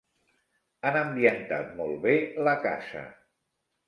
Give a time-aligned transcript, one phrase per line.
[0.89, 2.15] Han ambientat molt bé
[2.47, 3.05] la casa.